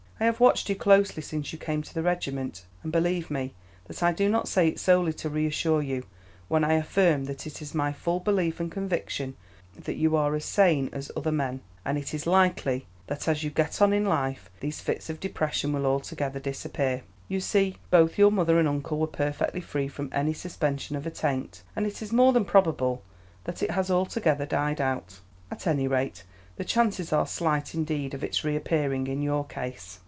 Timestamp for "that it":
7.25-7.59, 23.45-23.71